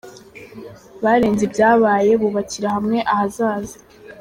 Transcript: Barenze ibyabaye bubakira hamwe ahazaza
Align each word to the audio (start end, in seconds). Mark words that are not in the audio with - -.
Barenze 1.03 1.41
ibyabaye 1.47 2.11
bubakira 2.21 2.67
hamwe 2.75 2.97
ahazaza 3.13 3.77